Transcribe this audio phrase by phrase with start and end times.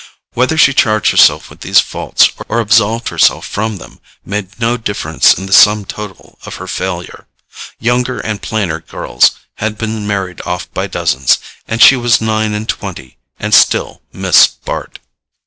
[0.33, 5.35] Whether she charged herself with these faults or absolved herself from them, made no difference
[5.35, 7.27] in the sum total of her failure.
[7.79, 11.37] Younger and plainer girls had been married off by dozens,
[11.67, 14.97] and she was nine and twenty, and still Miss Bart.